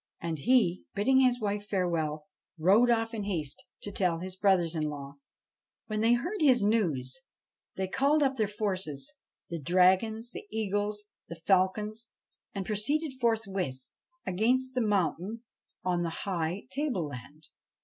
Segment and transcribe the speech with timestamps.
[0.19, 2.25] And he, bidding his wife farewell,
[2.57, 5.17] rode off in haste to tell his brothers in law.
[5.85, 7.21] When they heard his news
[7.75, 9.13] they called up their forces
[9.51, 12.07] the dragons, the eagles, 1x6 BASHTCHELIK the falcons
[12.55, 13.91] and proceeded forthwith
[14.25, 15.43] against the mountain
[15.83, 17.49] on the high tableland.